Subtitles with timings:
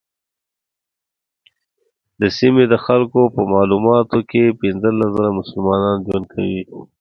[2.21, 6.61] د سیمې د خلکو په معلوماتو په کې پنځلس زره مسلمانان ژوند کوي.